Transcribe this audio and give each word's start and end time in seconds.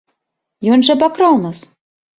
Ён 0.77 0.87
жа 0.89 0.97
абакраў 0.99 1.41
нас! 1.47 1.57